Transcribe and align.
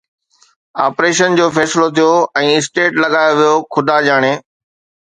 operation 0.85 1.35
جو 1.41 1.45
فيصلو 1.57 1.87
ٿيو 1.99 2.09
۽ 2.43 2.51
اسٽينٽ 2.57 2.99
لڳايو 3.03 3.39
ويو، 3.43 3.55
خدا 3.77 3.97
ڄاڻي 4.11 4.35